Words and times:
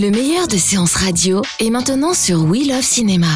Le 0.00 0.10
meilleur 0.10 0.48
de 0.48 0.56
séances 0.56 0.94
radio 0.94 1.42
est 1.58 1.68
maintenant 1.68 2.14
sur 2.14 2.42
We 2.44 2.66
Love 2.66 2.80
Cinéma. 2.80 3.26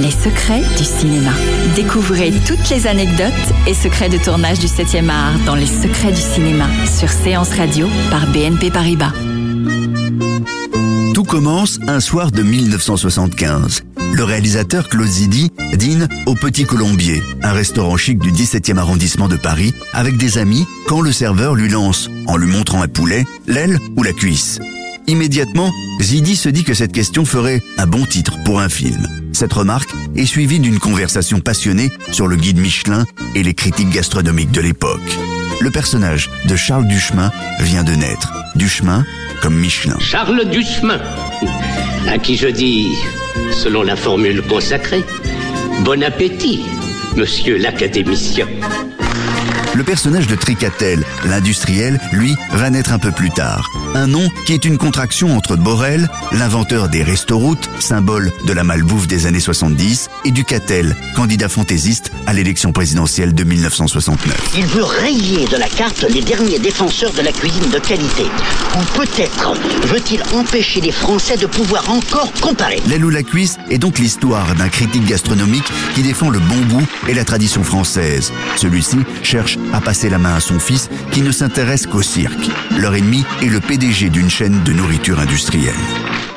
Les 0.00 0.10
secrets 0.10 0.60
du 0.76 0.84
cinéma. 0.84 1.30
Découvrez 1.76 2.30
toutes 2.46 2.68
les 2.68 2.86
anecdotes 2.86 3.32
et 3.66 3.72
secrets 3.72 4.10
de 4.10 4.18
tournage 4.18 4.58
du 4.58 4.66
7e 4.66 5.08
art 5.08 5.32
dans 5.46 5.54
Les 5.54 5.64
secrets 5.64 6.12
du 6.12 6.20
cinéma 6.20 6.66
sur 6.98 7.08
Séance 7.08 7.48
Radio 7.56 7.88
par 8.10 8.26
BNP 8.32 8.70
Paribas. 8.70 9.12
Tout 11.14 11.24
commence 11.24 11.78
un 11.88 12.00
soir 12.00 12.30
de 12.30 12.42
1975. 12.42 13.82
Le 14.12 14.24
réalisateur 14.24 14.88
Claude 14.88 15.06
Zidi 15.06 15.52
dîne 15.74 16.08
au 16.26 16.34
Petit 16.34 16.64
Colombier, 16.64 17.22
un 17.42 17.52
restaurant 17.52 17.96
chic 17.96 18.18
du 18.18 18.32
17e 18.32 18.78
arrondissement 18.78 19.28
de 19.28 19.36
Paris, 19.36 19.72
avec 19.92 20.16
des 20.16 20.38
amis 20.38 20.66
quand 20.86 21.00
le 21.00 21.12
serveur 21.12 21.54
lui 21.54 21.68
lance, 21.68 22.10
en 22.26 22.36
lui 22.36 22.50
montrant 22.50 22.82
un 22.82 22.88
poulet, 22.88 23.24
l'aile 23.46 23.78
ou 23.96 24.02
la 24.02 24.12
cuisse. 24.12 24.58
Immédiatement, 25.06 25.72
Zidi 26.00 26.36
se 26.36 26.48
dit 26.48 26.64
que 26.64 26.74
cette 26.74 26.92
question 26.92 27.24
ferait 27.24 27.62
un 27.78 27.86
bon 27.86 28.04
titre 28.04 28.36
pour 28.44 28.60
un 28.60 28.68
film. 28.68 29.06
Cette 29.32 29.52
remarque 29.52 29.90
est 30.16 30.26
suivie 30.26 30.60
d'une 30.60 30.78
conversation 30.78 31.40
passionnée 31.40 31.90
sur 32.12 32.26
le 32.26 32.36
guide 32.36 32.58
Michelin 32.58 33.04
et 33.34 33.42
les 33.42 33.54
critiques 33.54 33.90
gastronomiques 33.90 34.52
de 34.52 34.60
l'époque. 34.60 35.18
Le 35.60 35.70
personnage 35.70 36.30
de 36.46 36.56
Charles 36.56 36.86
Duchemin 36.86 37.30
vient 37.60 37.84
de 37.84 37.92
naître. 37.92 38.32
Duchemin 38.54 39.04
comme 39.42 39.56
Michelin. 39.56 39.96
Charles 39.98 40.48
Duchemin, 40.50 41.00
à 42.08 42.18
qui 42.18 42.36
je 42.36 42.48
dis, 42.48 42.88
selon 43.52 43.82
la 43.82 43.96
formule 43.96 44.42
consacrée, 44.42 45.04
bon 45.84 46.02
appétit, 46.02 46.64
monsieur 47.16 47.56
l'académicien. 47.56 48.46
Le 49.80 49.84
personnage 49.84 50.26
de 50.26 50.34
Tricatel, 50.34 51.02
l'industriel, 51.24 51.98
lui, 52.12 52.36
va 52.52 52.68
naître 52.68 52.92
un 52.92 52.98
peu 52.98 53.12
plus 53.12 53.30
tard. 53.30 53.66
Un 53.94 54.08
nom 54.08 54.28
qui 54.44 54.52
est 54.52 54.66
une 54.66 54.76
contraction 54.76 55.34
entre 55.34 55.56
Borel, 55.56 56.10
l'inventeur 56.32 56.90
des 56.90 57.02
restoroutes, 57.02 57.70
symbole 57.78 58.30
de 58.44 58.52
la 58.52 58.62
malbouffe 58.62 59.06
des 59.06 59.24
années 59.24 59.40
70, 59.40 60.10
et 60.26 60.32
Ducatel, 60.32 60.94
candidat 61.16 61.48
fantaisiste 61.48 62.12
à 62.26 62.34
l'élection 62.34 62.72
présidentielle 62.72 63.34
de 63.34 63.42
1969. 63.42 64.50
Il 64.54 64.66
veut 64.66 64.84
rayer 64.84 65.46
de 65.46 65.56
la 65.56 65.66
carte 65.66 66.04
les 66.10 66.20
derniers 66.20 66.58
défenseurs 66.58 67.14
de 67.14 67.22
la 67.22 67.32
cuisine 67.32 67.70
de 67.70 67.78
qualité. 67.78 68.24
Ou 68.76 68.98
peut-être 68.98 69.54
veut-il 69.86 70.22
empêcher 70.34 70.82
les 70.82 70.92
Français 70.92 71.38
de 71.38 71.46
pouvoir 71.46 71.88
encore 71.88 72.30
comparer. 72.42 72.82
L'aile 72.86 73.06
ou 73.06 73.10
la 73.10 73.22
cuisse 73.22 73.56
est 73.70 73.78
donc 73.78 73.98
l'histoire 73.98 74.54
d'un 74.56 74.68
critique 74.68 75.06
gastronomique 75.06 75.72
qui 75.94 76.02
défend 76.02 76.28
le 76.28 76.38
bon 76.38 76.60
goût 76.68 76.86
et 77.08 77.14
la 77.14 77.24
tradition 77.24 77.62
française. 77.62 78.30
Celui-ci 78.56 78.98
cherche 79.22 79.56
à 79.72 79.80
passer 79.80 80.08
la 80.08 80.18
main 80.18 80.34
à 80.34 80.40
son 80.40 80.58
fils 80.58 80.88
qui 81.12 81.22
ne 81.22 81.30
s'intéresse 81.32 81.86
qu'au 81.86 82.02
cirque. 82.02 82.50
Leur 82.78 82.94
ennemi 82.94 83.24
est 83.42 83.48
le 83.48 83.60
PDG 83.60 84.10
d'une 84.10 84.30
chaîne 84.30 84.62
de 84.64 84.72
nourriture 84.72 85.18
industrielle. 85.20 85.74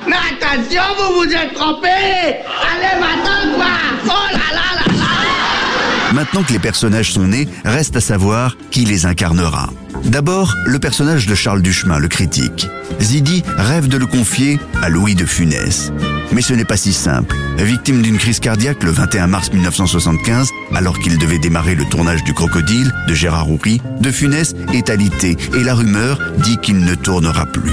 Mais 0.07 0.15
attention, 0.15 0.81
vous 0.97 1.15
vous 1.21 1.31
êtes 1.33 1.53
trompé 1.53 1.87
Allez, 1.87 2.99
maintenant, 2.99 3.55
quoi? 3.55 3.65
Oh 4.05 4.31
là 4.31 4.55
là 4.55 4.85
là 4.85 4.93
là 4.97 6.13
Maintenant 6.13 6.43
que 6.43 6.53
les 6.53 6.59
personnages 6.59 7.13
sont 7.13 7.27
nés, 7.27 7.47
reste 7.65 7.95
à 7.95 8.01
savoir 8.01 8.55
qui 8.71 8.85
les 8.85 9.05
incarnera. 9.05 9.69
D'abord, 10.05 10.55
le 10.65 10.79
personnage 10.79 11.25
de 11.27 11.35
Charles 11.35 11.61
Duchemin, 11.61 11.97
le 11.97 12.07
critique. 12.07 12.67
Zidi 12.99 13.43
rêve 13.57 13.87
de 13.87 13.97
le 13.97 14.05
confier 14.05 14.59
à 14.81 14.89
Louis 14.89 15.15
de 15.15 15.25
Funès. 15.25 15.91
Mais 16.33 16.41
ce 16.41 16.53
n'est 16.53 16.65
pas 16.65 16.77
si 16.77 16.93
simple. 16.93 17.35
Victime 17.57 18.01
d'une 18.01 18.17
crise 18.17 18.39
cardiaque 18.39 18.83
le 18.83 18.91
21 18.91 19.27
mars 19.27 19.51
1975, 19.51 20.49
alors 20.75 20.99
qu'il 20.99 21.17
devait 21.17 21.39
démarrer 21.39 21.75
le 21.75 21.85
tournage 21.85 22.23
du 22.23 22.33
Crocodile 22.33 22.91
de 23.07 23.13
Gérard 23.13 23.49
Houry, 23.49 23.81
De 24.01 24.11
Funès 24.11 24.55
est 24.73 24.89
alité 24.89 25.37
et 25.55 25.63
la 25.63 25.73
rumeur 25.73 26.19
dit 26.39 26.57
qu'il 26.57 26.79
ne 26.79 26.95
tournera 26.95 27.45
plus. 27.45 27.71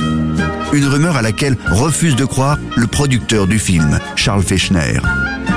Une 0.73 0.87
rumeur 0.87 1.17
à 1.17 1.23
laquelle 1.23 1.57
refuse 1.71 2.17
de 2.17 2.25
croire 2.25 2.59
le 2.77 2.87
producteur 2.87 3.47
du 3.47 3.59
film, 3.59 3.99
Charles 4.15 4.45
Fechner. 4.45 5.01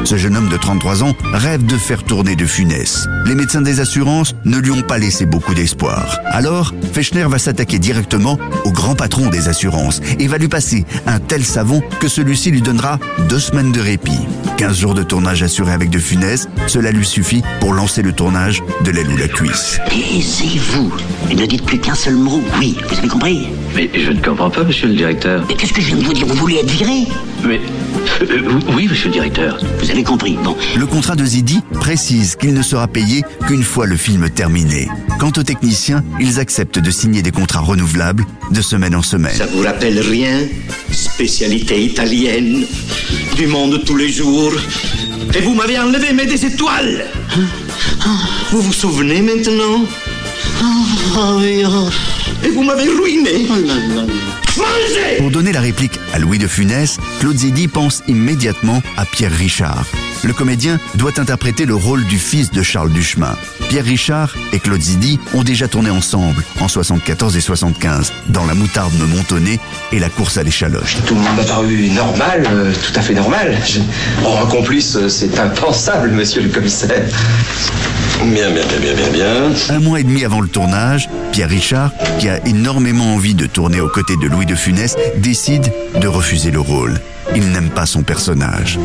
Ce 0.04 0.18
jeune 0.18 0.36
homme 0.36 0.50
de 0.50 0.58
33 0.58 1.04
ans 1.04 1.16
rêve 1.32 1.66
de 1.66 1.78
faire 1.78 2.04
tourner 2.04 2.36
de 2.36 2.46
Funès. 2.46 3.08
Les 3.26 3.36
médecins 3.36 3.62
des 3.62 3.80
assurances 3.80 4.36
ne 4.44 4.58
lui 4.58 4.72
ont 4.72 4.82
pas 4.82 4.98
laissé 4.98 5.26
beaucoup 5.26 5.54
d'espoir. 5.54 6.20
Alors, 6.26 6.74
Fechner 6.92 7.26
va 7.30 7.40
s'attaquer 7.40 7.80
directement 7.80 8.38
au 8.66 8.72
grand 8.72 8.96
patron 8.96 9.30
des 9.30 9.48
assurances 9.48 10.02
et 10.20 10.28
va 10.28 10.38
lui 10.38 10.50
passer 10.50 10.86
un 11.08 11.20
tel 11.20 11.44
savon 11.46 11.82
que 12.02 12.10
celui-ci 12.10 12.52
lui 12.52 12.62
donnera 12.62 13.00
deux 13.30 13.40
semaines 13.40 13.72
de 13.72 13.80
répit. 13.80 14.20
15 14.58 14.78
jours 14.78 14.94
de 14.94 15.04
tournage 15.04 15.42
assurés 15.42 15.72
avec 15.72 15.90
de 15.90 16.00
Funès, 16.00 16.50
cela 16.68 16.92
lui 16.92 17.06
suffit 17.06 17.42
pour 17.62 17.74
lancer 17.74 18.02
le 18.02 18.12
tournage 18.12 18.62
de 18.84 18.92
l'aile 18.92 19.10
ou 19.10 19.18
la 19.18 19.30
cuisse. 19.30 19.80
Taisez-vous 19.90 20.92
et 21.32 21.36
ne 21.36 21.46
dites 21.46 21.66
plus 21.66 21.80
qu'un 21.80 21.96
seul 21.96 22.16
mot. 22.16 22.42
Oui, 22.60 22.78
vous 22.90 22.98
avez 22.98 23.08
compris? 23.08 23.48
Mais 23.76 23.90
je 23.94 24.12
ne 24.12 24.22
comprends 24.22 24.50
pas, 24.50 24.64
monsieur 24.64 24.90
le 24.90 24.96
directeur. 24.96 25.46
Mais 25.48 25.56
qu'est-ce 25.56 25.74
que 25.74 25.82
je 25.82 25.88
viens 25.88 25.98
de 25.98 26.04
vous 26.04 26.14
dire? 26.14 26.28
Vous 26.28 26.36
voulez 26.36 26.58
être 26.58 26.72
viré 26.72 27.08
Mais. 27.46 27.60
euh, 28.22 28.60
oui, 28.76 28.88
monsieur 28.90 29.08
le 29.08 29.14
directeur. 29.14 29.58
Vous 29.80 29.90
avez 29.92 30.04
compris. 30.04 30.38
Bon, 30.44 30.56
Le 30.78 30.86
contrat 30.86 31.16
de 31.16 31.26
Zidi 31.26 31.62
précise 31.74 32.36
qu'il 32.36 32.54
ne 32.54 32.62
sera 32.62 32.88
payé 32.88 33.24
qu'une 33.48 33.64
fois 33.64 33.86
le 33.86 33.98
film 33.98 34.30
terminé. 34.30 34.88
Quant 35.20 35.32
aux 35.38 35.44
techniciens, 35.44 36.04
ils 36.20 36.40
acceptent 36.40 36.80
de 36.80 36.92
signer 36.92 37.22
des 37.22 37.32
contrats 37.32 37.60
renouvelables 37.62 38.26
de 38.52 38.62
semaine 38.62 38.96
en 38.96 39.02
semaine. 39.02 39.36
Ça 39.36 39.46
vous 39.48 39.62
rappelle 39.62 40.00
rien? 40.00 40.40
Spécialité 40.92 41.84
italienne, 41.84 42.66
du 43.36 43.48
monde 43.48 43.84
tous 43.86 43.98
les 43.98 44.10
jours. 44.12 44.54
Et 45.36 45.42
vous 45.42 45.54
m'avez 45.54 45.80
enlevé 45.80 46.14
mes 46.14 46.26
des 46.26 46.46
étoiles. 46.46 47.06
Vous 48.52 48.62
vous 48.62 48.74
souvenez 48.74 49.22
maintenant? 49.22 49.84
Ah 50.62 50.84
ah. 51.16 51.38
Et 52.46 52.50
vous 52.50 52.64
m'avez 52.64 52.88
ruiné. 52.90 53.48
Pour 55.18 55.32
donner 55.32 55.52
la 55.52 55.62
réplique 55.62 56.00
à 56.14 56.20
Louis 56.20 56.38
de 56.38 56.48
Funès, 56.48 57.00
Claude 57.20 57.38
Zidi 57.38 57.68
pense 57.68 58.04
immédiatement 58.08 58.82
à 58.98 59.06
Pierre 59.06 59.32
Richard. 59.32 59.86
Le 60.24 60.34
comédien 60.34 60.80
doit 60.96 61.20
interpréter 61.20 61.66
le 61.66 61.76
rôle 61.76 62.06
du 62.06 62.18
fils 62.18 62.50
de 62.52 62.64
Charles 62.64 62.92
Duchemin. 62.92 63.36
Pierre 63.70 63.84
Richard 63.84 64.36
et 64.54 64.60
Claude 64.60 64.82
Zidi 64.82 65.20
ont 65.34 65.44
déjà 65.44 65.68
tourné 65.68 65.90
ensemble 65.90 66.44
en 66.62 66.68
74 66.68 67.36
et 67.36 67.42
75 67.42 68.14
dans 68.30 68.46
La 68.46 68.54
moutarde 68.54 68.94
me 69.00 69.06
montonnait 69.06 69.60
et 69.92 70.00
La 70.00 70.10
course 70.10 70.38
à 70.38 70.44
l'échalote. 70.44 70.96
Tout 71.06 71.16
m'a 71.16 71.44
paru 71.44 71.90
normal, 71.90 72.48
euh, 72.50 72.72
tout 72.74 72.98
à 72.98 73.02
fait 73.02 73.14
normal. 73.14 73.58
Je... 73.68 73.80
Un 74.44 74.46
complice, 74.48 74.96
euh, 74.96 75.10
c'est 75.10 75.40
impensable, 75.40 76.12
monsieur 76.12 76.42
le 76.42 76.50
commissaire. 76.50 77.04
Bien, 78.24 78.52
bien, 78.52 78.64
bien, 78.66 78.80
bien, 78.80 78.94
bien, 78.94 79.10
bien. 79.12 79.76
Un 79.76 79.80
mois 79.80 80.00
et 80.00 80.04
demi 80.04 80.24
avant 80.24 80.42
le 80.42 80.48
tournage, 80.48 81.10
Pierre 81.32 81.50
Richard, 81.50 81.92
qui 82.20 82.30
a 82.30 82.46
énormément 82.46 83.14
envie 83.14 83.36
de 83.36 83.46
tourner 83.46 83.82
aux 83.82 83.90
côtés 83.90 84.16
de 84.18 84.28
Louis 84.28 84.46
de 84.46 84.56
Funès, 84.56 84.96
décide 85.18 85.72
de 86.00 86.08
refuser 86.08 86.52
le 86.52 86.60
rôle. 86.60 87.00
Il 87.36 87.52
n'aime 87.52 87.70
pas 87.70 87.86
son 87.86 88.04
personnage. 88.04 88.80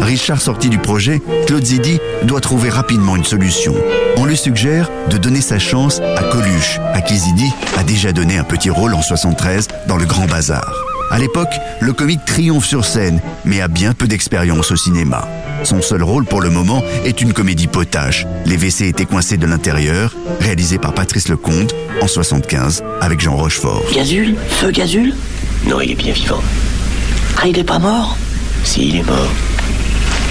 Richard 0.00 0.40
sorti 0.40 0.68
du 0.68 0.78
projet, 0.78 1.22
Claude 1.46 1.64
Zidi 1.64 1.98
doit 2.24 2.40
trouver 2.40 2.68
rapidement 2.68 3.16
une 3.16 3.24
solution. 3.24 3.74
On 4.16 4.24
lui 4.24 4.36
suggère 4.36 4.90
de 5.10 5.16
donner 5.16 5.40
sa 5.40 5.58
chance 5.58 6.00
à 6.00 6.22
Coluche, 6.24 6.78
à 6.92 7.00
qui 7.00 7.16
Zidi 7.16 7.52
a 7.78 7.84
déjà 7.84 8.12
donné 8.12 8.36
un 8.38 8.44
petit 8.44 8.70
rôle 8.70 8.94
en 8.94 9.02
73 9.02 9.68
dans 9.86 9.96
Le 9.96 10.06
Grand 10.06 10.26
Bazar. 10.26 10.72
À 11.10 11.18
l'époque, 11.18 11.54
le 11.80 11.92
comique 11.92 12.24
triomphe 12.24 12.66
sur 12.66 12.84
scène, 12.84 13.20
mais 13.44 13.60
a 13.60 13.68
bien 13.68 13.92
peu 13.92 14.08
d'expérience 14.08 14.72
au 14.72 14.76
cinéma. 14.76 15.28
Son 15.62 15.80
seul 15.80 16.02
rôle 16.02 16.24
pour 16.24 16.40
le 16.40 16.50
moment 16.50 16.82
est 17.04 17.20
une 17.20 17.32
comédie 17.32 17.68
potache. 17.68 18.26
Les 18.46 18.56
WC 18.56 18.88
étaient 18.88 19.04
coincés 19.04 19.36
de 19.36 19.46
l'intérieur, 19.46 20.14
réalisé 20.40 20.78
par 20.78 20.92
Patrice 20.92 21.28
Lecomte 21.28 21.74
en 22.00 22.08
75 22.08 22.82
avec 23.00 23.20
Jean 23.20 23.36
Rochefort. 23.36 23.84
Gazule 23.94 24.34
Feu 24.48 24.70
Gazule 24.72 25.14
Non, 25.66 25.80
il 25.80 25.92
est 25.92 25.94
bien 25.94 26.12
vivant. 26.12 26.42
Ah, 27.40 27.46
il 27.46 27.58
est 27.58 27.64
pas 27.64 27.78
mort 27.78 28.16
Si, 28.64 28.88
il 28.88 28.96
est 28.96 29.02
mort. 29.02 29.30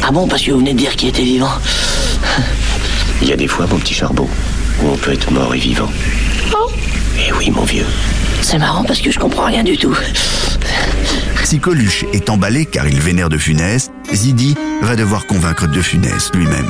Ah 0.06 0.12
bon, 0.12 0.28
parce 0.28 0.42
que 0.42 0.52
vous 0.52 0.60
venez 0.60 0.74
de 0.74 0.78
dire 0.80 0.96
qu'il 0.96 1.10
était 1.10 1.24
vivant. 1.24 1.52
Il 3.22 3.30
y 3.30 3.34
a 3.34 3.38
des 3.38 3.48
fois, 3.48 3.66
mon 3.68 3.78
petit 3.78 3.94
charbon, 3.94 4.28
où 4.82 4.88
on 4.90 4.98
peut 4.98 5.14
être 5.14 5.32
mort 5.32 5.54
et 5.56 5.60
vivant. 5.60 5.90
Oh 6.54 6.70
Eh 7.18 7.32
oui, 7.34 7.52
mon 7.52 7.64
vieux. 7.64 7.86
C'est 8.42 8.58
marrant 8.58 8.84
parce 8.84 9.00
que 9.00 9.12
je 9.12 9.20
comprends 9.20 9.46
rien 9.46 9.64
du 9.64 9.78
tout. 9.78 9.96
Si 11.46 11.60
Coluche 11.60 12.04
est 12.12 12.30
emballé 12.30 12.66
car 12.66 12.88
il 12.88 13.00
vénère 13.00 13.30
de 13.30 13.38
Funès, 13.38 13.92
Zidi 14.14 14.56
va 14.82 14.96
devoir 14.98 15.26
convaincre 15.26 15.68
de 15.68 15.82
Funès 15.82 16.32
lui-même. 16.34 16.68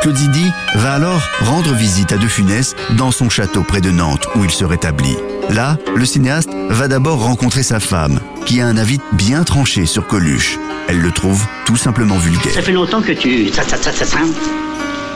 Claude 0.00 0.16
Zidi 0.16 0.46
va 0.76 0.94
alors 0.94 1.20
rendre 1.40 1.74
visite 1.74 2.12
à 2.12 2.16
De 2.16 2.28
Funès 2.28 2.74
dans 2.96 3.10
son 3.10 3.28
château 3.28 3.62
près 3.64 3.80
de 3.80 3.90
Nantes 3.90 4.28
où 4.36 4.44
il 4.44 4.50
se 4.50 4.64
rétablit. 4.64 5.16
Là, 5.50 5.78
le 5.96 6.04
cinéaste 6.04 6.50
va 6.68 6.88
d'abord 6.88 7.22
rencontrer 7.22 7.62
sa 7.62 7.80
femme, 7.80 8.20
qui 8.44 8.60
a 8.60 8.66
un 8.66 8.76
avis 8.76 8.98
bien 9.12 9.44
tranché 9.44 9.86
sur 9.86 10.06
Coluche. 10.06 10.58
Elle 10.88 11.00
le 11.00 11.10
trouve 11.10 11.44
tout 11.64 11.76
simplement 11.76 12.16
vulgaire. 12.16 12.52
Ça 12.52 12.62
fait 12.62 12.72
longtemps 12.72 13.00
que 13.00 13.12
tu... 13.12 13.48
Ça, 13.48 13.62
ça, 13.62 13.76
ça, 13.76 13.92
ça, 13.92 14.04
ça. 14.04 14.18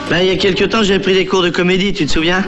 Ben, 0.09 0.19
il 0.19 0.27
y 0.27 0.31
a 0.31 0.37
quelque 0.37 0.63
temps, 0.65 0.83
j'ai 0.83 0.99
pris 0.99 1.13
des 1.13 1.25
cours 1.25 1.43
de 1.43 1.49
comédie, 1.49 1.93
tu 1.93 2.05
te 2.05 2.11
souviens? 2.11 2.43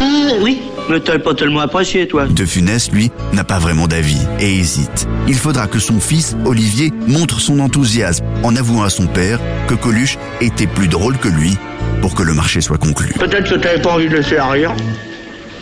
Euh, 0.00 0.38
oui. 0.40 0.62
Mais 0.88 1.00
t'as 1.00 1.18
pas 1.18 1.34
tellement 1.34 1.60
apprécié, 1.60 2.08
toi. 2.08 2.26
De 2.26 2.44
Funès, 2.46 2.90
lui, 2.90 3.10
n'a 3.34 3.44
pas 3.44 3.58
vraiment 3.58 3.86
d'avis 3.86 4.20
et 4.40 4.56
hésite. 4.58 5.06
Il 5.26 5.34
faudra 5.34 5.66
que 5.66 5.78
son 5.78 6.00
fils, 6.00 6.34
Olivier, 6.46 6.92
montre 7.06 7.40
son 7.40 7.60
enthousiasme 7.60 8.24
en 8.42 8.56
avouant 8.56 8.84
à 8.84 8.90
son 8.90 9.06
père 9.06 9.38
que 9.66 9.74
Coluche 9.74 10.16
était 10.40 10.66
plus 10.66 10.88
drôle 10.88 11.18
que 11.18 11.28
lui 11.28 11.58
pour 12.00 12.14
que 12.14 12.22
le 12.22 12.32
marché 12.32 12.62
soit 12.62 12.78
conclu. 12.78 13.12
Peut-être 13.18 13.50
que 13.50 13.56
t'avais 13.56 13.82
pas 13.82 13.90
envie 13.90 14.08
de 14.08 14.16
laisser 14.16 14.38
à 14.38 14.48
rire. 14.48 14.74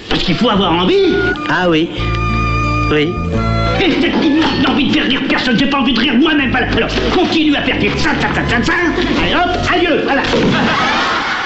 Parce 0.08 0.23
qu'il 0.23 0.35
faut 0.37 0.50
avoir 0.50 0.73
envie. 0.73 1.14
Ah 1.49 1.69
oui. 1.69 1.88
Oui. 2.91 3.12
Et 3.81 3.91
cette 4.00 4.25
immense 4.25 4.44
envie 4.69 4.88
de 4.88 4.93
faire 4.93 5.06
rire 5.06 5.23
personne, 5.29 5.58
j'ai 5.58 5.67
pas 5.67 5.79
envie 5.79 5.93
de 5.93 6.00
rire 6.00 6.14
moi-même. 6.14 6.50
Voilà. 6.50 6.69
Alors, 6.76 6.88
continue 7.14 7.55
à 7.56 7.62
faire 7.62 7.79
rire 7.81 7.93
ça, 7.99 8.11
ça, 8.20 8.29
ça, 8.35 8.64
ça, 8.64 8.73
hop, 8.73 9.75
adieu, 9.75 10.03
voilà. 10.05 10.23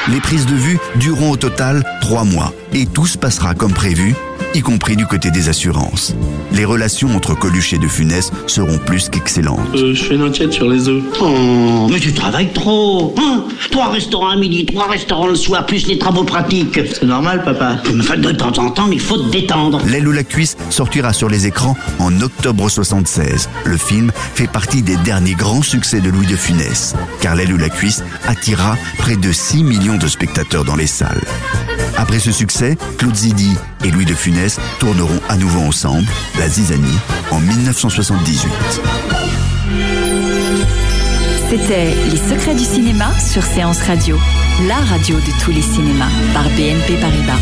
Les 0.08 0.20
prises 0.20 0.46
de 0.46 0.54
vue 0.54 0.78
dureront 0.96 1.32
au 1.32 1.36
total 1.36 1.82
trois 2.00 2.24
mois 2.24 2.52
et 2.72 2.86
tout 2.86 3.06
se 3.06 3.18
passera 3.18 3.54
comme 3.54 3.72
prévu, 3.72 4.14
y 4.54 4.60
compris 4.60 4.96
du 4.96 5.06
côté 5.06 5.30
des 5.30 5.48
assurances. 5.48 6.14
Les 6.52 6.64
relations 6.64 7.14
entre 7.14 7.34
Coluche 7.34 7.72
et 7.72 7.78
De 7.78 7.86
Funès 7.86 8.30
seront 8.46 8.78
plus 8.78 9.08
qu'excellentes. 9.08 9.60
Euh, 9.74 9.94
je 9.94 10.02
fais 10.02 10.14
une 10.14 10.24
enquête 10.24 10.52
sur 10.52 10.68
les 10.68 10.88
œufs. 10.88 11.02
Oh, 11.20 11.88
mais 11.90 12.00
tu 12.00 12.12
travailles 12.12 12.52
trop. 12.52 13.14
Hein? 13.18 13.44
Trois 13.70 13.90
restaurants 13.90 14.30
à 14.30 14.36
midi, 14.36 14.66
trois 14.66 14.88
restaurants 14.88 15.28
le 15.28 15.36
soir, 15.36 15.66
plus 15.66 15.86
les 15.86 15.98
travaux 15.98 16.24
pratiques. 16.24 16.80
C'est 16.92 17.04
normal, 17.04 17.44
papa. 17.44 17.76
Enfin, 17.98 18.16
de 18.16 18.32
temps 18.32 18.56
en 18.58 18.70
temps, 18.70 18.88
il 18.90 19.00
faut 19.00 19.18
te 19.18 19.30
détendre. 19.30 19.80
L'aile 19.86 20.08
ou 20.08 20.12
la 20.12 20.24
cuisse 20.24 20.56
sortira 20.70 21.12
sur 21.12 21.28
les 21.28 21.46
écrans 21.46 21.76
en 21.98 22.20
octobre 22.20 22.68
76. 22.68 23.48
Le 23.64 23.76
film 23.76 24.10
fait 24.34 24.48
partie 24.48 24.82
des 24.82 24.96
derniers 24.96 25.34
grands 25.34 25.62
succès 25.62 26.00
de 26.00 26.10
Louis 26.10 26.26
de 26.26 26.36
Funès, 26.36 26.94
car 27.20 27.36
L'aile 27.36 27.52
ou 27.52 27.58
la 27.58 27.68
cuisse 27.68 28.02
attira 28.26 28.76
près 28.98 29.16
de 29.16 29.30
6 29.30 29.62
millions 29.64 29.96
de 29.96 30.08
spectateurs 30.08 30.64
dans 30.64 30.76
les 30.76 30.86
salles. 30.86 31.22
Après 31.96 32.18
ce 32.18 32.32
succès, 32.32 32.76
Claude 32.98 33.14
Zidi 33.14 33.56
et 33.84 33.90
Louis 33.90 34.04
de 34.04 34.14
Funès 34.14 34.58
tourneront 34.78 35.20
à 35.28 35.36
nouveau 35.36 35.60
ensemble 35.60 36.06
La 36.38 36.48
Zizanie 36.48 36.98
en 37.30 37.40
1978. 37.40 38.50
C'était 41.48 41.94
Les 42.10 42.16
secrets 42.16 42.54
du 42.54 42.64
cinéma 42.64 43.10
sur 43.18 43.42
Séance 43.42 43.82
Radio, 43.82 44.18
la 44.68 44.76
radio 44.76 45.16
de 45.16 45.44
tous 45.44 45.50
les 45.50 45.62
cinémas 45.62 46.10
par 46.32 46.44
BNP 46.50 46.96
Paribas. 47.00 47.38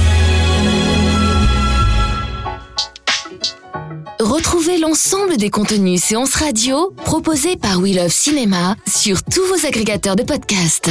Retrouvez 4.21 4.79
l'ensemble 4.79 5.37
des 5.37 5.51
contenus 5.51 6.03
séances 6.03 6.35
radio 6.35 6.93
proposés 7.05 7.57
par 7.57 7.79
We 7.79 7.95
Love 7.95 8.13
Cinéma 8.13 8.77
sur 8.87 9.23
tous 9.23 9.45
vos 9.45 9.67
agrégateurs 9.67 10.17
de 10.17 10.23
podcasts. 10.23 10.91